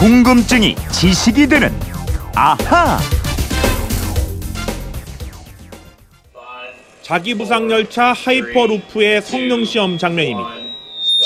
궁금증이 0.00 0.76
지식이 0.90 1.46
되는 1.46 1.70
아하. 2.34 2.98
자기 7.02 7.34
부상 7.34 7.70
열차 7.70 8.14
하이퍼루프의 8.14 9.20
성능 9.20 9.62
시험 9.66 9.98
장면입니다. 9.98 10.48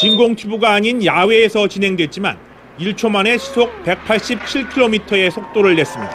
진공 0.01 0.35
튜브가 0.35 0.72
아닌 0.72 1.04
야외에서 1.04 1.69
진행됐지만 1.69 2.37
1초 2.81 3.10
만에 3.10 3.38
시속 3.38 3.71
187km의 3.85 5.31
속도를 5.31 5.77
냈습니다. 5.77 6.11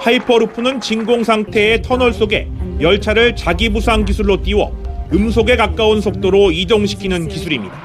하이퍼루프는 0.00 0.80
진공 0.80 1.22
상태의 1.22 1.82
터널 1.82 2.12
속에 2.12 2.48
열차를 2.80 3.36
자기 3.36 3.68
부상 3.68 4.04
기술로 4.04 4.42
띄워 4.42 4.76
음속에 5.12 5.54
가까운 5.54 6.00
속도로 6.00 6.50
이동시키는 6.50 7.28
기술입니다. 7.28 7.80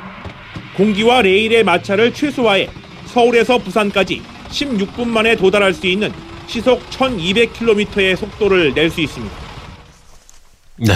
공기와 0.77 1.21
레일의 1.21 1.63
마찰을 1.63 2.11
최소화해 2.11 2.69
서울에서 3.13 3.59
부산까지 3.59 4.21
16분 4.49 5.07
만에 5.07 5.35
도달할 5.35 5.73
수 5.73 5.85
있는 5.87 6.11
시속 6.47 6.81
1200km의 6.89 8.17
속도를 8.17 8.73
낼 8.73 8.89
수 8.89 9.01
있습니다. 9.01 9.35
네. 10.77 10.93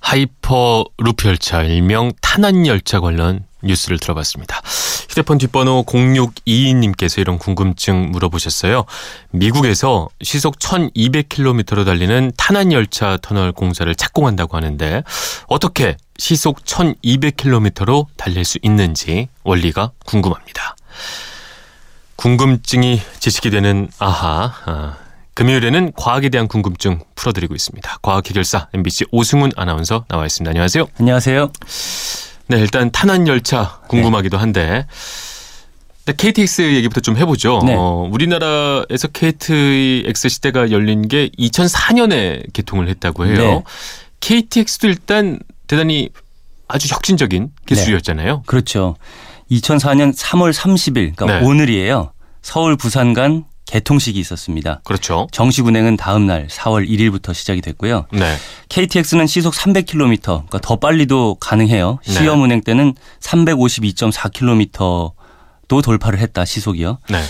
하이퍼 0.00 0.84
루프 0.98 1.28
열차, 1.28 1.62
일명 1.62 2.10
탄환 2.20 2.66
열차 2.66 2.98
관련 2.98 3.44
뉴스를 3.62 4.00
들어봤습니다. 4.00 4.60
휴대폰 5.08 5.38
뒷번호 5.38 5.84
0622님께서 5.86 7.20
이런 7.20 7.38
궁금증 7.38 8.10
물어보셨어요. 8.10 8.84
미국에서 9.30 10.08
시속 10.22 10.58
1200km로 10.58 11.84
달리는 11.84 12.32
탄환 12.36 12.72
열차 12.72 13.18
터널 13.22 13.52
공사를 13.52 13.94
착공한다고 13.94 14.56
하는데 14.56 15.04
어떻게 15.46 15.96
시속 16.18 16.64
1200km로 16.64 18.06
달릴 18.16 18.44
수 18.44 18.58
있는지 18.62 19.28
원리가 19.44 19.92
궁금합니다. 20.04 20.74
궁금증이 22.22 23.00
지식이 23.18 23.50
되는 23.50 23.88
아하. 23.98 24.54
아, 24.66 24.96
금요일에는 25.34 25.90
과학에 25.96 26.28
대한 26.28 26.46
궁금증 26.46 27.00
풀어드리고 27.16 27.56
있습니다. 27.56 27.98
과학 28.00 28.28
해결사 28.28 28.68
MBC 28.72 29.06
오승훈 29.10 29.50
아나운서 29.56 30.04
나와 30.06 30.24
있습니다. 30.24 30.48
안녕하세요. 30.50 30.86
안녕하세요. 31.00 31.50
네, 32.46 32.60
일단 32.60 32.92
탄환 32.92 33.26
열차 33.26 33.80
궁금하기도 33.88 34.38
한데 34.38 34.86
네, 36.06 36.12
KTX 36.16 36.74
얘기부터 36.76 37.00
좀 37.00 37.16
해보죠. 37.16 37.60
네. 37.66 37.74
어, 37.76 38.08
우리나라에서 38.12 39.08
KTX 39.12 40.28
시대가 40.28 40.70
열린 40.70 41.08
게 41.08 41.28
2004년에 41.36 42.52
개통을 42.52 42.88
했다고 42.88 43.26
해요. 43.26 43.36
네. 43.36 43.62
KTX도 44.20 44.86
일단 44.86 45.40
대단히 45.66 46.10
아주 46.68 46.86
혁신적인 46.88 47.50
기술이었잖아요. 47.66 48.44
그렇죠. 48.46 48.94
2004년 49.52 50.16
3월 50.16 50.52
30일, 50.52 51.14
그러니까 51.14 51.40
네. 51.40 51.46
오늘이에요. 51.46 52.11
서울 52.42 52.76
부산 52.76 53.14
간 53.14 53.44
개통식이 53.66 54.18
있었습니다. 54.20 54.80
그렇죠. 54.84 55.28
정식 55.32 55.64
운행은 55.66 55.96
다음 55.96 56.26
날 56.26 56.46
4월 56.48 56.86
1일부터 56.86 57.32
시작이 57.32 57.62
됐고요. 57.62 58.06
네. 58.12 58.36
KTX는 58.68 59.26
시속 59.26 59.54
300km, 59.54 60.20
그러니까 60.20 60.58
더 60.60 60.76
빨리도 60.76 61.36
가능해요. 61.36 61.98
네. 62.06 62.12
시험 62.12 62.42
운행 62.42 62.60
때는 62.60 62.94
352.4km도 63.20 65.12
돌파를 65.82 66.18
했다, 66.18 66.44
시속이요. 66.44 66.98
네. 67.08 67.22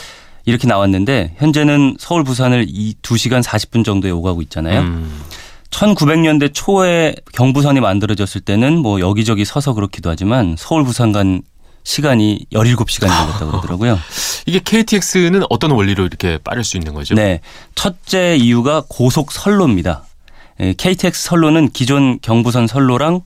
이렇게 0.44 0.66
나왔는데 0.66 1.36
현재는 1.36 1.97
서울 2.00 2.24
부산을 2.24 2.66
이 2.69 2.94
2시간 3.02 3.42
40분 3.42 3.84
정도에 3.84 4.10
오가고 4.10 4.42
있잖아요. 4.42 4.80
음, 4.80 5.22
1900년대 5.70 6.50
초에 6.52 7.14
경부선이 7.32 7.80
만들어졌을 7.80 8.41
때는 8.41 8.78
뭐 8.78 8.98
여기저기 9.00 9.44
서서 9.44 9.74
그렇기도 9.74 10.10
하지만 10.10 10.56
서울 10.58 10.84
부산 10.84 11.12
간 11.12 11.42
시간이 11.84 12.47
17시간이 12.52 13.08
걸렸다고 13.08 13.50
그러더라고요. 13.50 13.98
이게 14.47 14.61
KTX는 14.64 15.42
어떤 15.50 15.70
원리로 15.72 16.05
이렇게 16.06 16.38
빠를 16.38 16.64
수 16.64 16.77
있는 16.77 16.94
거죠? 16.94 17.14
네. 17.14 17.41
첫째 17.75 18.36
이유가 18.36 18.82
고속 18.88 19.32
선로입니다. 19.32 20.04
예, 20.60 20.75
KTX 20.76 21.25
선로는 21.25 21.70
기존 21.70 22.20
경부선 22.20 22.66
선로랑 22.66 23.22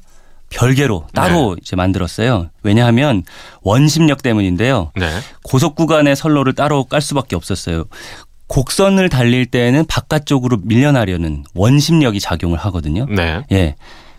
별개로 0.49 1.06
따로 1.12 1.56
이제 1.61 1.75
만들었어요. 1.75 2.50
왜냐하면 2.62 3.25
원심력 3.62 4.22
때문인데요. 4.22 4.93
네. 4.94 5.11
고속 5.43 5.75
구간의 5.75 6.15
선로를 6.15 6.55
따로 6.55 6.84
깔 6.84 7.00
수밖에 7.00 7.34
없었어요. 7.34 7.84
곡선을 8.47 9.09
달릴 9.09 9.47
때는 9.47 9.87
바깥쪽으로 9.87 10.59
밀려나려는 10.62 11.44
원심력이 11.55 12.21
작용을 12.21 12.59
하거든요. 12.59 13.06
네. 13.11 13.43
예. 13.50 13.75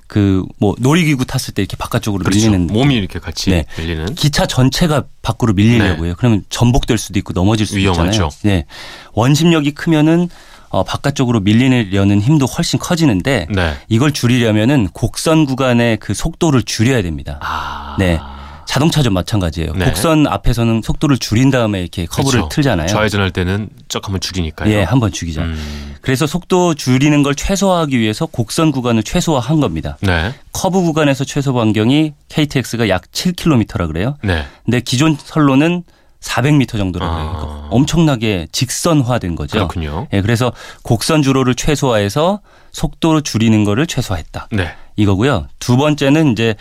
그 0.08 0.44
뭐 0.60 0.76
놀이기구 0.80 1.26
탔을 1.26 1.54
때 1.54 1.62
이렇게 1.62 1.78
바깥쪽으로 1.78 2.24
그렇죠. 2.24 2.38
밀리는 2.40 2.68
몸이 2.68 2.96
이렇게 2.96 3.20
같이 3.20 3.50
네. 3.52 3.66
밀리는. 3.78 4.16
기차 4.16 4.46
전체가 4.46 5.04
밖으로 5.22 5.54
밀리려고요. 5.54 6.16
그러면 6.18 6.44
전복될 6.50 6.98
수도 6.98 7.20
있고 7.20 7.34
넘어질 7.34 7.66
수도 7.66 7.78
위험하죠. 7.80 8.10
있잖아요. 8.10 8.30
네. 8.44 8.66
원심력이 9.14 9.72
크면은 9.72 10.30
어 10.70 10.84
바깥쪽으로 10.84 11.40
밀리려는 11.42 12.22
힘도 12.22 12.46
훨씬 12.46 12.78
커지는데 12.80 13.48
네. 13.54 13.74
이걸 13.88 14.12
줄이려면은 14.12 14.90
곡선 14.94 15.46
구간의 15.46 15.98
그 15.98 16.14
속도를 16.14 16.64
줄여야 16.64 17.02
됩니다. 17.04 17.40
아. 17.42 17.96
네. 18.00 18.20
자동차도 18.68 19.10
마찬가지예요. 19.10 19.74
네. 19.74 19.86
곡선 19.86 20.28
앞에서는 20.28 20.82
속도를 20.84 21.18
줄인 21.18 21.50
다음에 21.50 21.82
이렇게 21.82 22.06
커브를 22.06 22.42
그렇죠. 22.42 22.50
틀잖아요. 22.50 22.88
좌회전할 22.88 23.32
때는 23.32 23.70
쩍 23.88 24.06
한번 24.06 24.20
줄이니까요. 24.20 24.72
예, 24.72 24.84
한번 24.84 25.12
죽이자. 25.12 25.42
음. 25.42 25.96
그래서 26.02 26.28
속도 26.28 26.74
줄이는 26.74 27.24
걸 27.24 27.34
최소화하기 27.34 27.98
위해서 27.98 28.26
곡선 28.26 28.72
구간을 28.72 29.04
최소화한 29.04 29.62
겁니다. 29.62 29.98
네. 30.02 30.34
커브 30.52 30.82
구간에서 30.82 31.24
최소 31.24 31.54
반경이 31.54 32.14
KTX가 32.30 32.90
약 32.90 33.04
7km라 33.12 33.88
그래요. 33.88 34.18
네. 34.22 34.46
근데 34.66 34.82
기존 34.82 35.18
선로는 35.18 35.84
400m 36.22 36.78
정도라고 36.78 37.16
해요. 37.16 37.32
아. 37.34 37.40
그러니까 37.40 37.68
엄청나게 37.70 38.48
직선화된 38.52 39.36
거죠. 39.36 39.54
그렇군요. 39.54 40.08
예, 40.12 40.22
그래서 40.22 40.52
곡선 40.84 41.24
주로를 41.24 41.56
최소화해서 41.56 42.42
속도를 42.74 43.22
줄이는 43.22 43.64
거를 43.64 43.88
최소화했다. 43.88 44.50
네. 44.52 44.76
이거고요. 44.98 45.48
두 45.60 45.78
번째는 45.78 46.34
이제 46.34 46.56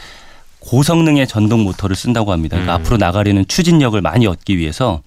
고성능의 0.67 1.27
전동 1.27 1.63
모터를 1.65 1.97
쓴다고 1.97 2.33
합니다. 2.33 2.57
그러니까 2.57 2.77
음. 2.77 2.81
앞으로 2.81 2.97
나가려는 2.97 3.47
추진력을 3.47 3.99
많이 4.01 4.27
얻기 4.27 4.59
위해서 4.59 5.03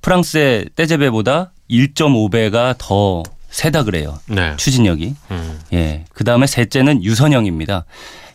프랑스의 0.00 0.66
떼제베보다 0.76 1.52
1.5배가 1.70 2.76
더 2.78 3.22
세다 3.50 3.84
그래요. 3.84 4.18
네. 4.26 4.54
추진력이. 4.56 5.14
음. 5.30 5.60
예. 5.72 6.04
그 6.12 6.24
다음에 6.24 6.46
셋째는 6.46 7.04
유선형입니다. 7.04 7.84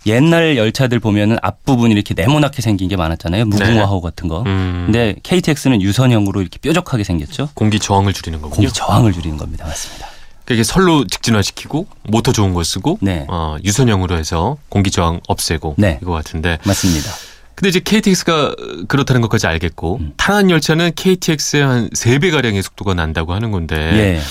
옛날 0.05 0.55
열차들 0.57 0.99
보면은 0.99 1.37
앞부분이 1.41 1.93
이렇게 1.93 2.13
네모나게 2.13 2.61
생긴 2.61 2.87
게 2.87 2.95
많았잖아요. 2.95 3.45
무궁화호 3.45 3.99
같은 4.01 4.27
거. 4.29 4.43
음. 4.45 4.83
근데 4.85 5.15
KTX는 5.23 5.81
유선형으로 5.81 6.41
이렇게 6.41 6.59
뾰족하게 6.59 7.03
생겼죠. 7.03 7.49
공기 7.55 7.79
저항을 7.79 8.13
줄이는 8.13 8.41
거군요. 8.41 8.55
공기 8.55 8.71
저항을 8.71 9.11
줄이는 9.11 9.37
겁니다. 9.37 9.65
맞습니다. 9.65 10.07
이게 10.49 10.63
선로 10.63 11.05
직진화시키고 11.05 11.87
모터 12.03 12.31
좋은 12.31 12.53
거 12.53 12.63
쓰고 12.63 12.99
네. 13.01 13.25
어, 13.27 13.57
유선형으로 13.63 14.17
해서 14.17 14.57
공기 14.69 14.91
저항 14.91 15.19
없애고 15.27 15.75
네. 15.77 15.99
이거 16.01 16.11
같은데 16.13 16.57
맞습니다. 16.65 17.11
근데 17.55 17.69
이제 17.69 17.79
KTX가 17.79 18.55
그렇다는 18.87 19.21
것까지 19.21 19.47
알겠고 19.47 19.97
음. 19.99 20.13
탄환 20.15 20.49
열차는 20.51 20.91
KTX의 20.95 21.63
한 21.63 21.89
3배 21.89 22.31
가량의 22.31 22.61
속도가 22.63 22.93
난다고 22.93 23.33
하는 23.33 23.51
건데 23.51 23.75
예. 23.75 24.21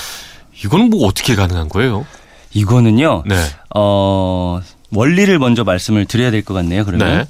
이거는 0.65 0.91
뭐 0.91 1.07
어떻게 1.07 1.35
가능한 1.35 1.69
거예요? 1.69 2.07
이거는요. 2.55 3.25
네. 3.27 3.37
어, 3.75 4.61
원리를 4.95 5.37
먼저 5.39 5.65
말씀을 5.65 6.05
드려야 6.07 6.31
될 6.31 6.43
것 6.45 6.55
같네요. 6.55 6.85
그러면 6.85 7.19
네. 7.19 7.29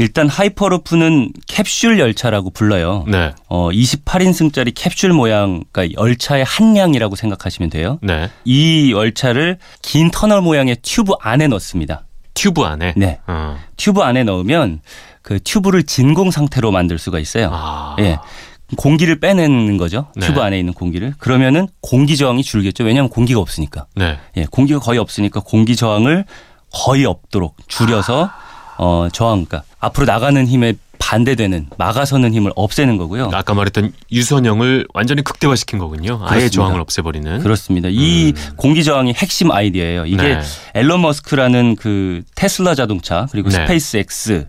일단 0.00 0.30
하이퍼루프는 0.30 1.30
캡슐 1.46 1.98
열차라고 1.98 2.50
불러요. 2.50 3.04
네. 3.06 3.34
어, 3.48 3.68
28인승짜리 3.70 4.72
캡슐 4.74 5.14
모양, 5.14 5.62
그러니까 5.70 6.00
열차의 6.00 6.42
한량이라고 6.44 7.16
생각하시면 7.16 7.68
돼요. 7.68 7.98
네. 8.00 8.30
이 8.46 8.92
열차를 8.92 9.58
긴 9.82 10.10
터널 10.10 10.40
모양의 10.40 10.78
튜브 10.80 11.12
안에 11.20 11.48
넣습니다. 11.48 12.06
튜브 12.32 12.62
안에 12.62 12.94
네. 12.96 13.18
어. 13.26 13.58
튜브 13.76 14.00
안에 14.00 14.24
넣으면 14.24 14.80
그 15.20 15.38
튜브를 15.38 15.82
진공 15.82 16.30
상태로 16.30 16.70
만들 16.70 16.96
수가 16.98 17.18
있어요. 17.18 17.50
아. 17.52 17.96
예. 17.98 18.16
공기를 18.78 19.20
빼내는 19.20 19.76
거죠. 19.76 20.06
네. 20.16 20.26
튜브 20.26 20.40
안에 20.40 20.58
있는 20.58 20.72
공기를. 20.72 21.12
그러면은 21.18 21.68
공기 21.82 22.16
저항이 22.16 22.42
줄겠죠. 22.42 22.84
왜냐하면 22.84 23.10
공기가 23.10 23.38
없으니까. 23.38 23.84
네. 23.96 24.16
예, 24.38 24.46
공기가 24.50 24.78
거의 24.78 24.98
없으니까 24.98 25.40
공기 25.40 25.76
저항을 25.76 26.24
거의 26.72 27.04
없도록 27.04 27.56
줄여서 27.68 28.30
어, 28.82 29.08
저항, 29.12 29.44
그러니까 29.44 29.62
앞으로 29.78 30.06
나가는 30.06 30.46
힘에 30.46 30.72
반대되는 30.98 31.66
막아서는 31.76 32.32
힘을 32.32 32.50
없애는 32.56 32.96
거고요. 32.96 33.30
아까 33.34 33.52
말했던 33.52 33.92
유선형을 34.10 34.86
완전히 34.94 35.22
극대화시킨 35.22 35.78
거군요. 35.78 36.20
아예 36.22 36.40
그렇습니다. 36.40 36.48
저항을 36.50 36.80
없애버리는. 36.80 37.40
그렇습니다. 37.40 37.88
이 37.90 38.32
음. 38.34 38.52
공기 38.56 38.82
저항이 38.82 39.12
핵심 39.14 39.50
아이디어예요. 39.50 40.06
이게 40.06 40.22
네. 40.22 40.40
앨런 40.74 41.02
머스크라는 41.02 41.76
그 41.76 42.22
테슬라 42.34 42.74
자동차 42.74 43.26
그리고 43.32 43.50
네. 43.50 43.56
스페이스 43.56 43.96
X 43.98 44.46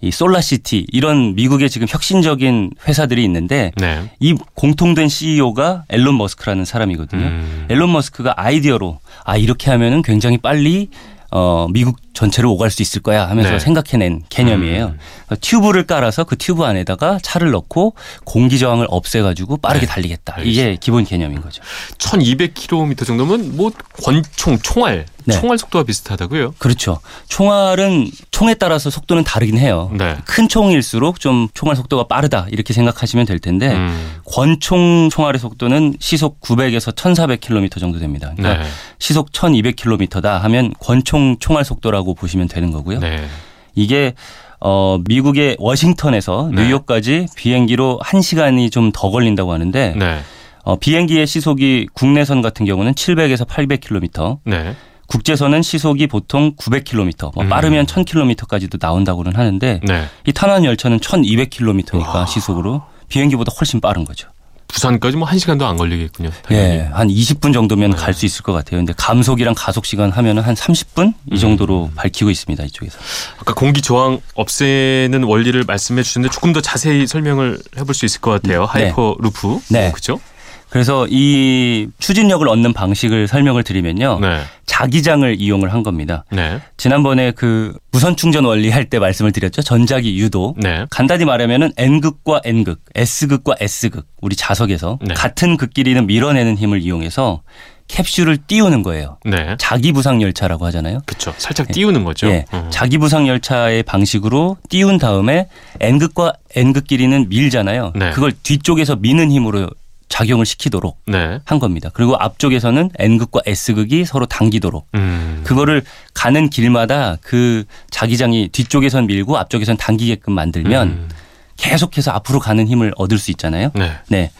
이 0.00 0.10
솔라시티 0.10 0.86
이런 0.92 1.34
미국의 1.34 1.68
지금 1.68 1.86
혁신적인 1.88 2.70
회사들이 2.86 3.22
있는데 3.24 3.72
네. 3.76 4.10
이 4.18 4.34
공통된 4.54 5.08
CEO가 5.08 5.84
앨런 5.88 6.16
머스크라는 6.16 6.64
사람이거든요. 6.64 7.22
음. 7.22 7.66
앨런 7.68 7.92
머스크가 7.92 8.34
아이디어로 8.36 8.98
아 9.24 9.36
이렇게 9.36 9.70
하면은 9.70 10.02
굉장히 10.02 10.38
빨리 10.38 10.88
어, 11.30 11.66
미국 11.70 11.98
전체를 12.14 12.48
오갈 12.48 12.70
수 12.70 12.82
있을 12.82 13.02
거야 13.02 13.28
하면서 13.28 13.50
네. 13.50 13.58
생각해낸 13.58 14.22
개념이에요. 14.28 14.94
음. 15.30 15.36
튜브를 15.40 15.86
깔아서 15.86 16.24
그 16.24 16.36
튜브 16.36 16.64
안에다가 16.64 17.18
차를 17.22 17.50
넣고 17.50 17.94
공기 18.24 18.58
저항을 18.58 18.86
없애가지고 18.88 19.58
빠르게 19.58 19.86
네. 19.86 19.92
달리겠다. 19.92 20.36
알겠습니다. 20.36 20.68
이게 20.68 20.76
기본 20.80 21.04
개념인 21.04 21.42
거죠. 21.42 21.62
1200km 21.98 23.06
정도면 23.06 23.56
뭐 23.56 23.70
권총 24.02 24.58
총알 24.58 25.06
네. 25.28 25.38
총알 25.40 25.58
속도와 25.58 25.84
비슷하다고요? 25.84 26.54
그렇죠. 26.58 27.00
총알은 27.28 28.10
총에 28.30 28.54
따라서 28.54 28.90
속도는 28.90 29.24
다르긴 29.24 29.58
해요. 29.58 29.90
네. 29.92 30.16
큰 30.24 30.48
총일수록 30.48 31.20
좀 31.20 31.48
총알 31.54 31.76
속도가 31.76 32.04
빠르다 32.08 32.46
이렇게 32.50 32.72
생각하시면 32.72 33.26
될 33.26 33.38
텐데 33.38 33.74
음. 33.74 34.16
권총 34.24 35.10
총알의 35.10 35.38
속도는 35.38 35.96
시속 36.00 36.40
900에서 36.40 36.94
1,400km 36.94 37.78
정도 37.78 37.98
됩니다. 37.98 38.32
그러니까 38.36 38.62
네. 38.64 38.68
시속 38.98 39.30
1,200km다 39.32 40.40
하면 40.40 40.72
권총 40.80 41.36
총알 41.38 41.64
속도라고 41.64 42.14
보시면 42.14 42.48
되는 42.48 42.70
거고요. 42.72 43.00
네. 43.00 43.26
이게 43.74 44.14
어 44.60 44.98
미국의 45.06 45.56
워싱턴에서 45.60 46.50
네. 46.52 46.64
뉴욕까지 46.64 47.26
비행기로 47.36 48.00
1시간이 48.02 48.72
좀 48.72 48.90
더 48.92 49.10
걸린다고 49.10 49.52
하는데 49.52 49.94
네. 49.96 50.20
어 50.64 50.76
비행기의 50.76 51.26
시속이 51.26 51.88
국내선 51.94 52.42
같은 52.42 52.66
경우는 52.66 52.94
700에서 52.94 53.46
800km, 53.46 54.38
네. 54.44 54.74
국제선은 55.08 55.62
시속이 55.62 56.06
보통 56.06 56.54
900km, 56.56 57.34
뭐 57.34 57.44
음. 57.44 57.48
빠르면 57.48 57.86
1000km까지도 57.86 58.78
나온다고는 58.80 59.34
하는데 59.34 59.80
네. 59.82 60.04
이 60.26 60.32
탄환 60.32 60.64
열차는 60.64 61.00
1200km니까 61.00 61.98
와. 61.98 62.26
시속으로 62.26 62.82
비행기보다 63.08 63.52
훨씬 63.58 63.80
빠른 63.80 64.04
거죠. 64.04 64.28
부산까지 64.68 65.16
뭐 65.16 65.26
1시간도 65.26 65.62
안 65.62 65.78
걸리겠군요. 65.78 66.30
당연히. 66.42 66.68
예, 66.68 66.90
한 66.92 67.08
20분 67.08 67.54
정도면 67.54 67.92
네. 67.92 67.96
갈수 67.96 68.26
있을 68.26 68.42
것 68.42 68.52
같아요. 68.52 68.78
근데 68.78 68.92
감속이랑 68.94 69.54
가속 69.56 69.86
시간 69.86 70.10
하면은 70.10 70.42
한 70.42 70.54
30분 70.54 71.06
음. 71.06 71.14
이 71.32 71.38
정도로 71.38 71.90
밝히고 71.96 72.28
있습니다. 72.28 72.62
이쪽에서. 72.64 72.98
아까 73.38 73.54
공기 73.54 73.80
저항 73.80 74.20
없애는 74.34 75.24
원리를 75.24 75.64
말씀해 75.64 76.02
주셨는데 76.02 76.34
조금 76.34 76.52
더 76.52 76.60
자세히 76.60 77.06
설명을 77.06 77.58
해볼 77.78 77.94
수 77.94 78.04
있을 78.04 78.20
것 78.20 78.30
같아요. 78.30 78.66
하이퍼 78.66 79.16
루프. 79.18 79.58
네. 79.70 79.90
그죠? 79.92 80.20
그래서 80.70 81.06
이 81.08 81.88
추진력을 81.98 82.46
얻는 82.48 82.72
방식을 82.72 83.26
설명을 83.28 83.62
드리면요. 83.62 84.18
네. 84.20 84.40
자기장을 84.66 85.40
이용을 85.40 85.72
한 85.72 85.82
겁니다. 85.82 86.24
네. 86.30 86.60
지난번에 86.76 87.30
그 87.32 87.76
무선 87.90 88.16
충전 88.16 88.44
원리 88.44 88.70
할 88.70 88.88
때 88.88 88.98
말씀을 88.98 89.32
드렸죠. 89.32 89.62
전자기 89.62 90.18
유도. 90.18 90.54
네. 90.58 90.84
간단히 90.90 91.24
말하면은 91.24 91.72
N극과 91.76 92.40
N극, 92.44 92.80
S극과 92.94 93.56
S극 93.60 94.06
우리 94.20 94.36
자석에서 94.36 94.98
네. 95.02 95.14
같은 95.14 95.56
극끼리는 95.56 96.06
밀어내는 96.06 96.56
힘을 96.56 96.80
이용해서 96.82 97.42
캡슐을 97.88 98.36
띄우는 98.46 98.82
거예요. 98.82 99.16
네. 99.24 99.56
자기 99.58 99.92
부상 99.92 100.20
열차라고 100.20 100.66
하잖아요. 100.66 101.00
그렇죠. 101.06 101.32
살짝 101.38 101.68
띄우는 101.72 102.04
거죠. 102.04 102.26
예, 102.28 102.44
어. 102.52 102.68
자기 102.70 102.98
부상 102.98 103.26
열차의 103.26 103.82
방식으로 103.82 104.58
띄운 104.68 104.98
다음에 104.98 105.48
N극과 105.80 106.34
N극끼리는 106.54 107.30
밀잖아요. 107.30 107.92
네. 107.96 108.10
그걸 108.10 108.32
뒤쪽에서 108.42 108.96
미는 108.96 109.30
힘으로 109.32 109.70
작용을 110.08 110.46
시키도록 110.46 111.00
네. 111.06 111.40
한 111.44 111.58
겁니다. 111.58 111.90
그리고 111.92 112.16
앞쪽에서는 112.18 112.90
N극과 112.98 113.40
S극이 113.46 114.04
서로 114.04 114.26
당기도록 114.26 114.88
음. 114.94 115.42
그거를 115.44 115.82
가는 116.14 116.48
길마다 116.50 117.16
그 117.20 117.64
자기장이 117.90 118.48
뒤쪽에선 118.48 119.06
밀고 119.06 119.36
앞쪽에선 119.36 119.76
당기게끔 119.76 120.32
만들면 120.32 120.88
음. 120.88 121.08
계속해서 121.56 122.12
앞으로 122.12 122.38
가는 122.38 122.66
힘을 122.66 122.92
얻을 122.96 123.18
수 123.18 123.30
있잖아요. 123.32 123.70
네. 123.74 123.92
네. 124.08 124.30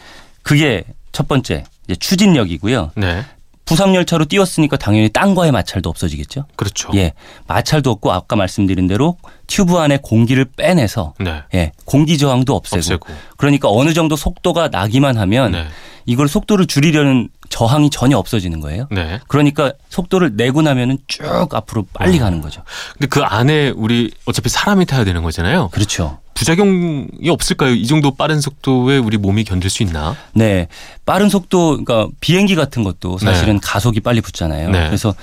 그게 0.41 0.83
첫 1.11 1.27
번째 1.27 1.65
이제 1.85 1.95
추진력이고요. 1.95 2.91
네. 2.95 3.25
부상 3.69 3.93
열차로 3.93 4.25
띄웠으니까 4.25 4.77
당연히 4.77 5.09
땅과의 5.09 5.51
마찰도 5.51 5.91
없어지겠죠. 5.91 6.45
그렇죠. 6.55 6.89
예. 6.95 7.13
마찰도 7.45 7.91
없고 7.91 8.11
아까 8.11 8.35
말씀드린 8.35 8.87
대로 8.87 9.17
튜브 9.45 9.77
안에 9.77 9.99
공기를 10.01 10.45
빼내서 10.45 11.13
네. 11.19 11.43
예. 11.53 11.71
공기 11.85 12.17
저항도 12.17 12.55
없애고. 12.55 12.77
없애고. 12.79 13.07
그러니까 13.37 13.69
어느 13.69 13.93
정도 13.93 14.15
속도가 14.15 14.69
나기만 14.69 15.17
하면 15.19 15.51
네. 15.51 15.65
이걸 16.07 16.27
속도를 16.27 16.65
줄이려는 16.65 17.29
저항이 17.49 17.89
전혀 17.89 18.17
없어지는 18.17 18.59
거예요. 18.61 18.87
네. 18.91 19.19
그러니까 19.27 19.73
속도를 19.89 20.33
내고 20.35 20.61
나면은 20.61 20.97
쭉 21.07 21.23
앞으로 21.53 21.85
빨리 21.93 22.17
어. 22.19 22.23
가는 22.23 22.41
거죠. 22.41 22.63
근데 22.93 23.07
그 23.07 23.21
안에 23.21 23.69
우리 23.69 24.11
어차피 24.25 24.49
사람이 24.49 24.85
타야 24.85 25.03
되는 25.03 25.21
거잖아요. 25.23 25.69
그렇죠. 25.69 26.19
부작용이 26.35 27.29
없을까요? 27.29 27.73
이 27.73 27.85
정도 27.85 28.11
빠른 28.15 28.39
속도에 28.39 28.97
우리 28.97 29.17
몸이 29.17 29.43
견딜 29.43 29.69
수 29.69 29.83
있나? 29.83 30.15
네. 30.33 30.67
빠른 31.05 31.27
속도, 31.27 31.83
그러니까 31.83 32.07
비행기 32.21 32.55
같은 32.55 32.85
것도 32.85 33.17
사실은 33.17 33.59
가속이 33.59 33.99
빨리 33.99 34.21
붙잖아요. 34.21 34.69
네. 34.69 34.85
그래서, 34.85 35.13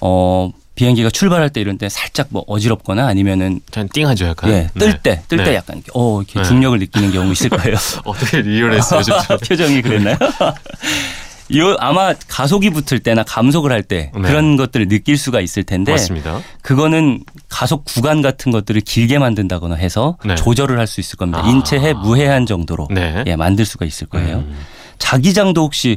어, 0.00 0.50
비행기가 0.74 1.10
출발할 1.10 1.50
때 1.50 1.60
이런 1.60 1.76
때 1.76 1.90
살짝 1.90 2.28
뭐 2.30 2.44
어지럽거나 2.46 3.06
아니면은 3.06 3.60
그냥 3.70 3.88
띵하죠, 3.92 4.28
약간. 4.28 4.50
예, 4.50 4.68
뜰 4.78 4.98
때, 4.98 5.22
뜰때 5.28 5.44
네. 5.44 5.54
약간 5.56 5.76
이렇게 5.76 5.90
어, 5.94 6.22
이렇게 6.22 6.40
네. 6.40 6.44
중력을 6.48 6.78
느끼는 6.78 7.12
경우 7.12 7.30
있을 7.32 7.50
거예요. 7.50 7.76
어떻게 8.04 8.40
리얼했어요, 8.40 9.02
좀. 9.04 9.14
표정이 9.46 9.82
그랬나요? 9.82 10.16
요 11.56 11.76
아마 11.80 12.14
가속이 12.28 12.70
붙을 12.70 13.00
때나 13.00 13.22
감속을 13.24 13.72
할때 13.72 14.10
네. 14.14 14.20
그런 14.22 14.56
것들을 14.56 14.88
느낄 14.88 15.16
수가 15.18 15.40
있을 15.40 15.64
텐데 15.64 15.92
맞습니다. 15.92 16.40
그거는 16.62 17.24
가속 17.48 17.84
구간 17.84 18.22
같은 18.22 18.52
것들을 18.52 18.80
길게 18.82 19.18
만든다거나 19.18 19.74
해서 19.74 20.16
네. 20.24 20.34
조절을 20.34 20.78
할 20.78 20.86
수 20.86 21.00
있을 21.00 21.16
겁니다. 21.16 21.42
아. 21.44 21.48
인체에 21.48 21.92
무해한 21.94 22.44
정도로 22.46 22.88
네. 22.90 23.24
예, 23.26 23.36
만들 23.36 23.64
수가 23.64 23.84
있을 23.86 24.06
거예요. 24.08 24.38
음. 24.38 24.58
자기장도 24.98 25.62
혹시 25.62 25.96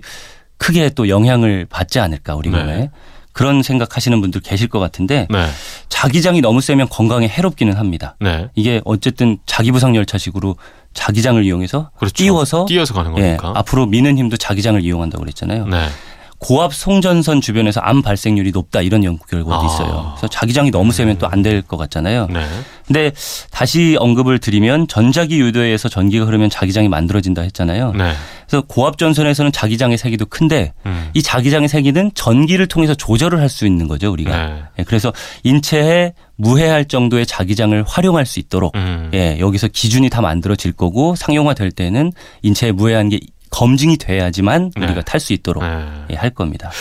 크게 0.58 0.90
또 0.90 1.10
영향을 1.10 1.66
받지 1.70 2.00
않을까 2.00 2.36
우리 2.36 2.50
네. 2.50 2.58
몸에 2.58 2.90
그런 3.34 3.62
생각하시는 3.62 4.22
분들 4.22 4.40
계실 4.42 4.70
것 4.70 4.80
같은데 4.80 5.28
네. 5.30 5.48
자기장이 5.90 6.40
너무 6.40 6.62
세면 6.62 6.88
건강에 6.90 7.28
해롭기는 7.28 7.74
합니다. 7.74 8.16
네. 8.22 8.48
이게 8.56 8.82
어쨌든 8.86 9.38
자기부상 9.46 9.96
열차식으로 9.98 10.56
자기장을 10.96 11.44
이용해서 11.44 11.92
그렇죠. 11.98 12.14
띄워서 12.16 12.66
띄어서 12.68 12.96
가는 12.96 13.16
예, 13.18 13.38
거니까. 13.38 13.54
앞으로 13.56 13.86
미는 13.86 14.18
힘도 14.18 14.38
자기장을 14.38 14.82
이용한다고 14.84 15.24
그랬잖아요. 15.24 15.68
네. 15.68 15.88
고압 16.38 16.74
송전선 16.74 17.42
주변에서 17.42 17.80
암 17.82 18.02
발생률이 18.02 18.52
높다 18.52 18.82
이런 18.82 19.04
연구 19.04 19.26
결과도 19.26 19.64
아. 19.64 19.66
있어요. 19.66 20.12
그래서 20.16 20.28
자기장이 20.28 20.70
너무 20.70 20.92
세면 20.92 21.18
또 21.18 21.28
안 21.28 21.42
될 21.42 21.62
것 21.68 21.78
같잖아요. 21.78 22.28
네. 22.28 22.46
근데 22.86 23.12
다시 23.52 23.96
언급을 24.00 24.38
드리면 24.40 24.88
전자기 24.88 25.40
유도에서 25.40 25.90
전기가 25.90 26.26
흐르면 26.26 26.50
자기장이 26.52 26.88
만들어진다 26.90 27.42
했잖아요. 27.42 27.94
네. 27.94 28.14
그래서 28.48 28.64
고압 28.68 28.98
전선에서는 29.00 29.52
자기장의 29.52 29.98
세기도 29.98 30.26
큰데 30.28 30.74
음. 30.86 31.10
이 31.16 31.24
자기장의 31.24 31.68
세기는 31.70 32.12
전기를 32.14 32.68
통해서 32.68 32.94
조절을 32.94 33.40
할 33.40 33.50
수 33.50 33.66
있는 33.66 33.88
거죠 33.88 34.12
우리가. 34.12 34.36
네. 34.48 34.64
예, 34.80 34.84
그래서 34.84 35.14
인체에 35.44 36.14
무해할 36.36 36.86
정도의 36.86 37.26
자기장을 37.26 37.84
활용할 37.88 38.26
수 38.26 38.40
있도록 38.40 38.76
음. 38.76 39.10
예, 39.14 39.38
여기서 39.40 39.70
기준이 39.70 40.10
다 40.10 40.20
만들어질 40.22 40.74
거고 40.74 41.16
상용화될 41.16 41.72
때는 41.72 42.12
인체에 42.42 42.72
무해한 42.74 43.08
게 43.10 43.20
검증이 43.56 43.98
돼야지만 43.98 44.72
네. 44.76 44.86
우리가 44.86 45.02
탈 45.02 45.20
수 45.22 45.32
있도록 45.32 45.64
네. 45.64 45.86
예, 46.12 46.16
할 46.16 46.30
겁니다. 46.30 46.72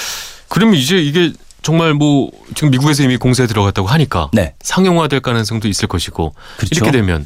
그러면 0.49 0.75
이제 0.75 0.99
이게 0.99 1.33
정말 1.63 1.95
뭐 1.95 2.31
지금 2.55 2.71
미국에서 2.71 3.05
이미 3.05 3.17
공사에 3.17 3.47
들어갔다고 3.47 3.87
하니까 3.89 4.31
네. 4.33 4.55
상용화될 4.61 5.21
가능성도 5.21 5.69
있을 5.69 5.87
것이고 5.89 6.35
그렇죠. 6.57 6.75
이렇게 6.75 6.91
되면 6.91 7.25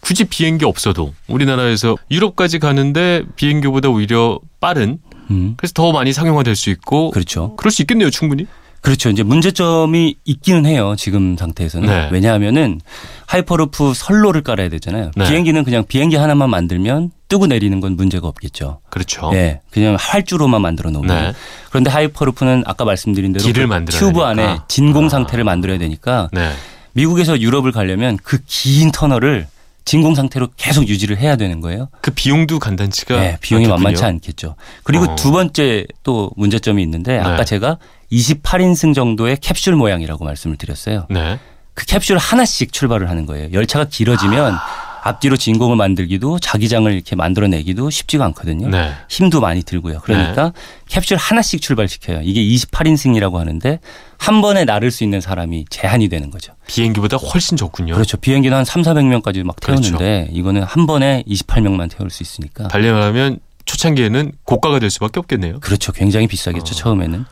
굳이 0.00 0.24
비행기 0.24 0.64
없어도 0.66 1.14
우리나라에서 1.28 1.96
유럽까지 2.10 2.58
가는데 2.58 3.22
비행기보다 3.36 3.88
오히려 3.88 4.38
빠른 4.60 4.98
음, 5.30 5.54
그래서 5.56 5.72
더 5.72 5.92
많이 5.92 6.12
상용화될 6.12 6.54
수 6.54 6.70
있고 6.70 7.10
그렇죠. 7.10 7.56
그럴 7.56 7.70
수 7.72 7.82
있겠네요 7.82 8.10
충분히. 8.10 8.46
그렇죠. 8.82 9.10
이제 9.10 9.22
문제점이 9.22 10.16
있기는 10.24 10.64
해요. 10.64 10.94
지금 10.96 11.36
상태에서는. 11.38 11.86
네. 11.86 12.08
왜냐하면은 12.12 12.80
하이퍼루프 13.26 13.92
선로를 13.94 14.42
깔아야 14.42 14.68
되잖아요. 14.70 15.10
네. 15.16 15.28
비행기는 15.28 15.64
그냥 15.64 15.84
비행기 15.86 16.16
하나만 16.16 16.48
만들면 16.48 17.10
뜨고 17.30 17.46
내리는 17.46 17.80
건 17.80 17.96
문제가 17.96 18.28
없겠죠. 18.28 18.80
그렇죠. 18.90 19.30
예. 19.34 19.60
그냥 19.70 19.96
활주로만 19.98 20.60
만들어 20.60 20.90
놓으면. 20.90 21.08
네. 21.16 21.32
그런데 21.70 21.88
hyperloop는 21.88 22.64
아까 22.66 22.84
말씀드린 22.84 23.32
대로 23.32 23.42
길을 23.44 23.64
그 23.64 23.68
만들어야 23.68 24.00
튜브. 24.00 24.22
안에 24.22 24.58
진공 24.68 25.06
아. 25.06 25.08
상태를 25.08 25.44
만들어야 25.44 25.78
되니까 25.78 26.28
네. 26.32 26.50
미국에서 26.92 27.40
유럽을 27.40 27.70
가려면 27.72 28.18
그 28.22 28.38
긴 28.46 28.90
터널을 28.90 29.46
진공 29.84 30.14
상태로 30.16 30.48
계속 30.56 30.88
유지를 30.88 31.18
해야 31.18 31.36
되는 31.36 31.60
거예요. 31.60 31.88
그 32.02 32.10
비용도 32.10 32.58
간단치가 32.58 33.16
네, 33.18 33.38
비용이 33.40 33.64
않겠군요. 33.64 33.82
만만치 33.82 34.04
않겠죠. 34.04 34.56
그리고 34.82 35.04
어. 35.04 35.14
두 35.14 35.30
번째 35.30 35.86
또 36.02 36.30
문제점이 36.36 36.82
있는데 36.82 37.18
아까 37.18 37.36
네. 37.38 37.44
제가 37.44 37.78
28인승 38.12 38.94
정도의 38.94 39.38
캡슐 39.40 39.76
모양이라고 39.76 40.24
말씀을 40.24 40.56
드렸어요. 40.56 41.06
네. 41.08 41.38
그 41.74 41.86
캡슐 41.86 42.16
하나씩 42.18 42.72
출발을 42.72 43.08
하는 43.08 43.24
거예요. 43.24 43.48
열차가 43.52 43.86
길어지면 43.88 44.54
앞뒤로 45.02 45.36
진공을 45.36 45.76
만들기도 45.76 46.38
자기장을 46.38 46.92
이렇게 46.92 47.16
만들어내기도 47.16 47.90
쉽지가 47.90 48.24
않거든요. 48.26 48.68
네. 48.68 48.92
힘도 49.08 49.40
많이 49.40 49.62
들고요. 49.62 50.00
그러니까 50.02 50.52
캡슐 50.88 51.16
하나씩 51.16 51.62
출발시켜요. 51.62 52.20
이게 52.22 52.42
28인승이라고 52.42 53.34
하는데 53.34 53.80
한 54.18 54.42
번에 54.42 54.64
나를 54.64 54.90
수 54.90 55.04
있는 55.04 55.20
사람이 55.20 55.66
제한이 55.70 56.08
되는 56.08 56.30
거죠. 56.30 56.52
비행기보다 56.66 57.16
훨씬 57.16 57.56
적군요. 57.56 57.94
그렇죠. 57.94 58.16
비행기는 58.16 58.56
한 58.56 58.64
3, 58.64 58.82
400명까지 58.82 59.42
막 59.42 59.56
그렇죠. 59.56 59.96
태우는데 59.96 60.28
이거는 60.32 60.62
한 60.62 60.86
번에 60.86 61.24
28명만 61.26 61.90
태울 61.90 62.10
수 62.10 62.22
있으니까 62.22 62.68
달려면 62.68 63.38
초창기에는 63.64 64.32
고가가 64.44 64.78
될 64.78 64.90
수밖에 64.90 65.20
없겠네요. 65.20 65.60
그렇죠. 65.60 65.92
굉장히 65.92 66.26
비싸겠죠. 66.26 66.74
어. 66.74 66.76
처음에는. 66.76 67.24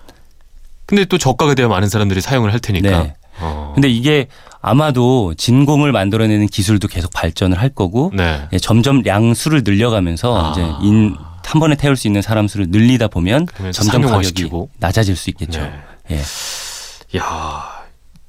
근데 0.87 1.05
또 1.05 1.19
저가가 1.19 1.55
돼야 1.55 1.69
많은 1.69 1.89
사람들이 1.89 2.21
사용을 2.21 2.53
할 2.53 2.61
테니까. 2.61 3.03
네. 3.03 3.15
어. 3.41 3.73
근데 3.75 3.89
이게 3.89 4.29
아마도 4.61 5.35
진공을 5.35 5.93
만들어내는 5.93 6.47
기술도 6.49 6.89
계속 6.89 7.13
발전을 7.13 7.61
할 7.61 7.69
거고 7.69 8.11
네. 8.15 8.49
예, 8.53 8.59
점점 8.59 9.03
량수를 9.03 9.63
늘려가면서 9.65 10.37
아. 10.37 10.51
이제 10.51 10.63
인, 10.83 11.15
한 11.45 11.61
번에 11.61 11.77
태울 11.77 11.97
수 11.97 12.07
있는 12.07 12.21
사람 12.23 12.49
수를 12.49 12.67
늘리다 12.69 13.09
보면 13.09 13.47
점점 13.73 14.03
가격이. 14.03 14.51
낮아질 14.79 15.17
수 15.17 15.31
있겠죠. 15.31 15.61
네. 15.61 15.73
예. 16.11 17.19
야, 17.19 17.78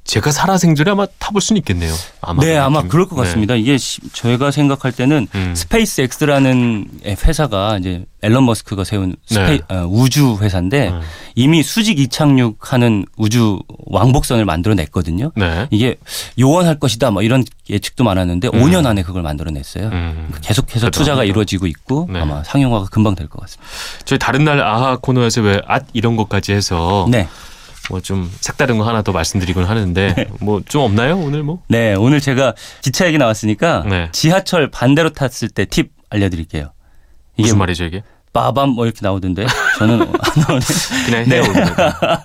제가 0.10 0.32
살아생전에 0.32 0.90
아마 0.92 1.06
타볼 1.20 1.40
수는 1.40 1.60
있겠네요. 1.60 1.94
아마. 2.22 2.44
네, 2.44 2.58
아마. 2.58 2.82
그럴 2.82 3.08
것 3.08 3.16
네. 3.16 3.22
같습니다. 3.24 3.54
이게 3.54 3.78
시- 3.78 4.02
저희가 4.12 4.50
생각할 4.50 4.92
때는 4.92 5.28
음. 5.36 5.54
SpaceX라는 5.56 6.88
회사가 7.06 7.78
이제 7.78 8.06
앨런 8.22 8.44
머스크가 8.46 8.84
세운 8.84 9.16
스페이, 9.28 9.60
네. 9.70 9.76
어, 9.76 9.86
우주 9.88 10.38
회사인데 10.42 10.90
음. 10.90 11.02
이미 11.36 11.62
수직 11.62 12.00
이착륙하는 12.00 13.06
우주 13.18 13.60
왕복선을 13.86 14.46
만들어냈거든요. 14.46 15.32
네. 15.36 15.68
이게 15.70 15.96
요원할 16.40 16.80
것이다 16.80 17.12
뭐 17.12 17.22
이런 17.22 17.44
예측도 17.70 18.04
많았는데 18.04 18.50
음. 18.54 18.62
5년 18.64 18.88
안에 18.88 19.04
그걸 19.04 19.22
만들어냈어요. 19.22 19.90
음. 19.90 20.32
계속해서 20.42 20.88
대단합니다. 20.88 20.90
투자가 20.98 21.24
이루어지고 21.24 21.68
있고 21.68 22.08
네. 22.12 22.20
아마 22.20 22.44
상용화가 22.44 22.88
금방 22.92 23.14
될 23.16 23.28
것 23.30 23.42
같습니다. 23.42 23.64
저희 24.06 24.18
다른 24.18 24.44
날 24.44 24.60
아하 24.62 24.98
코너에서 24.98 25.42
왜 25.42 25.62
앗 25.68 25.86
이런 25.94 26.16
것까지 26.16 26.52
해서 26.54 27.08
네. 27.12 27.28
뭐 27.90 28.00
좀 28.02 28.32
색다른 28.40 28.78
거 28.78 28.88
하나 28.88 29.02
더 29.02 29.12
말씀드리곤 29.12 29.66
하는데 29.66 30.28
뭐좀 30.40 30.82
없나요 30.82 31.18
오늘 31.18 31.44
뭐? 31.44 31.62
네, 31.68 31.94
오늘 31.96 32.22
제가 32.22 32.54
기차 32.82 33.08
얘기 33.08 33.18
나왔으니까 33.18 33.84
네. 33.90 34.10
지하철 34.12 34.70
반대로 34.72 35.10
탔을 35.12 35.50
때 35.50 35.66
팁 35.66 35.92
알려드릴게요. 36.10 36.72
이게 37.38 37.44
무슨 37.48 37.58
말이죠 37.60 37.86
이게? 37.86 38.04
빠밤 38.32 38.70
뭐 38.70 38.86
이렇게 38.86 39.00
나오던데 39.02 39.46
저는 39.80 40.02
안 40.02 40.08
나오네. 40.48 40.60
그냥 41.08 41.26
해요. 41.26 41.44
오늘. 41.50 41.76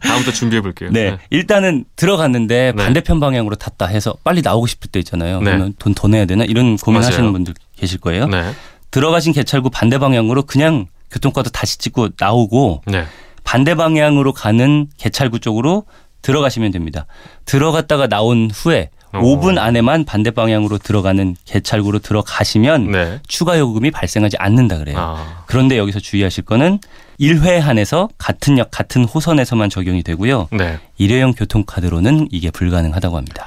다음부터 0.02 0.32
준비해 0.32 0.60
볼게요. 0.60 0.90
네. 0.92 1.16
일단은 1.30 1.86
들어갔는데 1.96 2.72
네. 2.76 2.82
반대편 2.84 3.20
방향으로 3.20 3.56
탔다 3.56 3.86
해서 3.86 4.14
빨리 4.22 4.42
나오고 4.42 4.66
싶을 4.66 4.90
때 4.90 4.98
있잖아요. 4.98 5.38
네. 5.40 5.44
그러면 5.46 5.74
돈 5.78 5.94
더 5.94 6.08
내야 6.08 6.26
되나 6.26 6.44
이런 6.44 6.76
고민하시는. 6.76 7.32
분들 7.32 7.54
계실 7.76 8.00
거예요. 8.00 8.26
네. 8.26 8.52
들어가신 8.90 9.32
개찰구 9.32 9.70
반대 9.70 9.96
방향으로 9.98 10.42
그냥 10.42 10.86
교통카드 11.10 11.50
다시 11.50 11.78
찍고 11.78 12.10
나오고 12.18 12.82
네. 12.86 13.06
반대 13.44 13.74
방향으로 13.74 14.32
가는 14.32 14.88
개찰구 14.96 15.40
쪽으로 15.40 15.84
들어가시면 16.22 16.72
됩니다. 16.72 17.06
들어갔다가 17.44 18.06
나온 18.06 18.50
후에 18.52 18.90
어. 19.12 19.20
5분 19.20 19.58
안에만 19.58 20.04
반대 20.04 20.32
방향으로 20.32 20.78
들어가는 20.78 21.36
개찰구로 21.44 22.00
들어가시면 22.00 22.90
네. 22.90 23.20
추가 23.28 23.58
요금이 23.58 23.92
발생하지 23.92 24.36
않는다 24.38 24.78
그래요. 24.78 24.96
아. 24.98 25.44
그런데 25.46 25.78
여기서 25.78 26.00
주의하실 26.00 26.44
거는 26.44 26.80
1회 27.20 27.60
한에서 27.60 28.08
같은 28.18 28.58
역 28.58 28.72
같은 28.72 29.04
호선에서만 29.04 29.70
적용이 29.70 30.02
되고요. 30.02 30.48
네. 30.50 30.80
일회용 30.98 31.32
교통카드로는 31.32 32.28
이게 32.32 32.50
불가능하다고 32.50 33.16
합니다. 33.16 33.46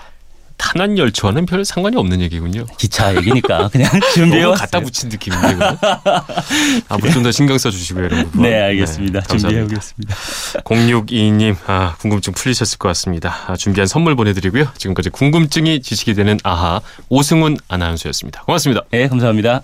탄환 0.58 0.98
열차와는 0.98 1.46
별 1.46 1.64
상관이 1.64 1.96
없는 1.96 2.20
얘기군요. 2.22 2.66
기차 2.78 3.16
얘기니까 3.16 3.70
그냥 3.74 3.90
준비해. 4.14 4.44
갖다 4.46 4.80
붙인 4.80 5.10
느낌인데. 5.10 5.48
앞으로 6.90 7.12
좀 7.12 7.24
더 7.24 7.32
신경 7.32 7.58
써주시고요 7.58 8.06
이런 8.06 8.24
부분. 8.26 8.42
네, 8.44 8.62
알겠습니다. 8.62 9.22
준비해 9.22 9.62
감사합니다. 9.62 9.76
오겠습니다. 9.76 10.16
0622님, 10.64 11.56
아, 11.68 11.96
궁금증 12.00 12.34
풀리셨을 12.34 12.78
것 12.78 12.88
같습니다. 12.90 13.36
아, 13.48 13.56
준비한 13.56 13.88
선물 13.88 14.16
보내드리고요. 14.16 14.68
지금까지 14.78 15.10
궁금증이 15.10 15.82
지식이 15.82 16.14
되는 16.16 16.38
아하 16.44 16.82
오승훈 17.10 17.58
아나운서였습니다. 17.68 18.44
고맙습니다. 18.44 18.82
네, 18.92 19.08
감사합니다. 19.08 19.64